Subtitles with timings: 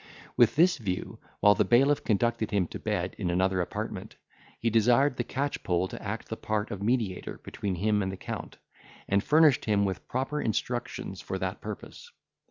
[0.35, 4.15] With this view, while the bailiff conducted him to bed in another apartment,
[4.57, 8.57] he desired the catchpole to act the part of mediator between him and the Count,
[9.07, 12.09] and furnished him with proper instructions for that purpose.